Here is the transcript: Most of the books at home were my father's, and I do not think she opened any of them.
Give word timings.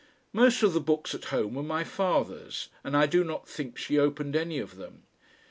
Most 0.33 0.63
of 0.63 0.73
the 0.73 0.79
books 0.81 1.13
at 1.13 1.25
home 1.25 1.53
were 1.53 1.61
my 1.61 1.83
father's, 1.83 2.69
and 2.83 2.97
I 2.97 3.05
do 3.05 3.23
not 3.23 3.47
think 3.47 3.77
she 3.77 3.99
opened 3.99 4.35
any 4.35 4.57
of 4.57 4.77
them. 4.77 5.03